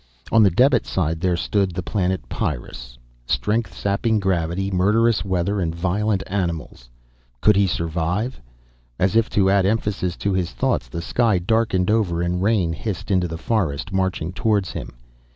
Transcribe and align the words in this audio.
On 0.31 0.41
the 0.41 0.49
debit 0.49 0.87
side 0.87 1.21
there 1.21 1.37
stood 1.37 1.75
the 1.75 1.83
planet 1.83 2.27
Pyrrus. 2.27 2.97
Strength 3.27 3.77
sapping 3.77 4.19
gravity, 4.19 4.71
murderous 4.71 5.23
weather, 5.23 5.61
and 5.61 5.75
violent 5.75 6.23
animals. 6.25 6.89
Could 7.39 7.55
he 7.55 7.67
survive? 7.67 8.41
As 8.97 9.15
if 9.15 9.29
to 9.29 9.51
add 9.51 9.67
emphasis 9.67 10.17
to 10.17 10.33
his 10.33 10.53
thoughts, 10.53 10.87
the 10.87 11.03
sky 11.03 11.37
darkened 11.37 11.91
over 11.91 12.23
and 12.23 12.41
rain 12.41 12.73
hissed 12.73 13.11
into 13.11 13.27
the 13.27 13.37
forest, 13.37 13.93
marching 13.93 14.33
towards 14.33 14.71
him. 14.71 14.93